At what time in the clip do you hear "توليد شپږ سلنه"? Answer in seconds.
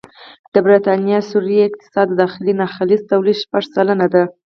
3.11-4.07